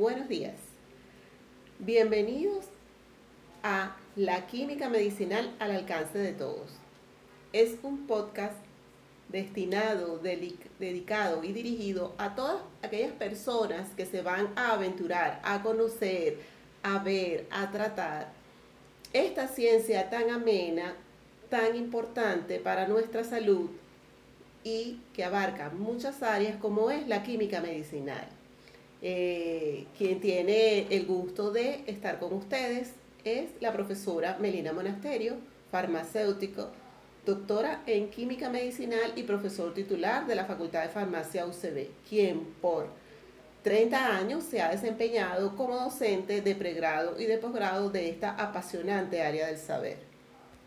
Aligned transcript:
buenos 0.00 0.30
días. 0.30 0.54
Bienvenidos 1.78 2.64
a 3.62 3.98
La 4.16 4.46
Química 4.46 4.88
Medicinal 4.88 5.54
al 5.58 5.72
alcance 5.72 6.16
de 6.16 6.32
todos. 6.32 6.70
Es 7.52 7.76
un 7.82 8.06
podcast 8.06 8.56
destinado, 9.28 10.18
dedicado 10.18 11.44
y 11.44 11.52
dirigido 11.52 12.14
a 12.16 12.34
todas 12.34 12.62
aquellas 12.80 13.12
personas 13.12 13.90
que 13.90 14.06
se 14.06 14.22
van 14.22 14.48
a 14.56 14.72
aventurar, 14.72 15.38
a 15.44 15.62
conocer, 15.62 16.38
a 16.82 17.00
ver, 17.00 17.46
a 17.50 17.70
tratar 17.70 18.32
esta 19.12 19.48
ciencia 19.48 20.08
tan 20.08 20.30
amena, 20.30 20.94
tan 21.50 21.76
importante 21.76 22.58
para 22.58 22.88
nuestra 22.88 23.22
salud 23.22 23.68
y 24.64 25.02
que 25.12 25.24
abarca 25.24 25.68
muchas 25.68 26.22
áreas 26.22 26.56
como 26.56 26.90
es 26.90 27.06
la 27.06 27.22
química 27.22 27.60
medicinal. 27.60 28.40
Eh, 29.02 29.86
quien 29.96 30.20
tiene 30.20 30.86
el 30.90 31.06
gusto 31.06 31.50
de 31.50 31.84
estar 31.86 32.18
con 32.18 32.34
ustedes 32.34 32.92
es 33.24 33.50
la 33.60 33.72
profesora 33.72 34.36
Melina 34.40 34.72
Monasterio, 34.72 35.36
farmacéutico, 35.70 36.68
doctora 37.24 37.82
en 37.86 38.10
química 38.10 38.50
medicinal 38.50 39.12
y 39.16 39.22
profesor 39.22 39.72
titular 39.72 40.26
de 40.26 40.34
la 40.34 40.44
Facultad 40.44 40.82
de 40.82 40.88
Farmacia 40.88 41.46
UCB, 41.46 41.88
quien 42.08 42.44
por 42.60 42.88
30 43.62 44.16
años 44.16 44.44
se 44.44 44.60
ha 44.60 44.70
desempeñado 44.70 45.54
como 45.56 45.76
docente 45.76 46.40
de 46.40 46.54
pregrado 46.54 47.20
y 47.20 47.24
de 47.24 47.38
posgrado 47.38 47.90
de 47.90 48.08
esta 48.08 48.30
apasionante 48.32 49.22
área 49.22 49.46
del 49.46 49.58
saber. 49.58 49.98